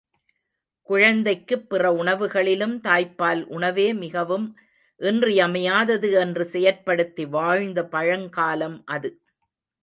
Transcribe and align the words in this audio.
குழந்தைக்குப் 0.89 1.69
பிற 1.69 1.91
உணவுகளிலும் 1.93 2.73
தாய்ப்பால் 2.83 3.43
உணவே 3.49 3.93
மிகவும் 3.93 4.47
இன்றியமையாதது 5.01 6.11
என்று 6.13 6.49
செயற்படுத்தி 6.51 7.29
வாழ்ந்த 7.29 7.85
பழங்காலம் 7.87 8.83
அது. 8.87 9.11